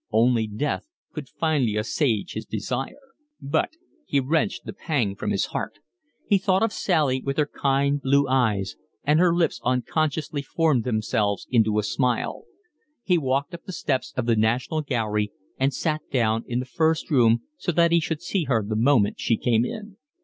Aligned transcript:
Only 0.11 0.47
death 0.47 0.87
could 1.13 1.29
finally 1.29 1.75
assuage 1.77 2.33
his 2.33 2.47
desire. 2.47 2.97
But 3.39 3.73
he 4.03 4.19
wrenched 4.19 4.65
the 4.65 4.73
pang 4.73 5.15
from 5.15 5.29
his 5.29 5.45
heart. 5.53 5.77
He 6.27 6.39
thought 6.39 6.63
of 6.63 6.73
Sally, 6.73 7.21
with 7.21 7.37
her 7.37 7.45
kind 7.45 8.01
blue 8.01 8.27
eyes; 8.27 8.77
and 9.03 9.19
his 9.19 9.29
lips 9.31 9.61
unconsciously 9.63 10.41
formed 10.41 10.85
themselves 10.85 11.45
into 11.51 11.77
a 11.77 11.83
smile. 11.83 12.45
He 13.03 13.19
walked 13.19 13.53
up 13.53 13.65
the 13.65 13.71
steps 13.73 14.11
of 14.17 14.25
the 14.25 14.35
National 14.35 14.81
Gallery 14.81 15.31
and 15.59 15.71
sat 15.71 16.01
down 16.09 16.45
in 16.47 16.57
the 16.57 16.65
first 16.65 17.11
room, 17.11 17.43
so 17.57 17.71
that 17.71 17.91
he 17.91 17.99
should 17.99 18.23
see 18.23 18.45
her 18.45 18.63
the 18.63 18.75
moment 18.75 19.19
she 19.19 19.37
came 19.37 19.63
in. 19.63 19.97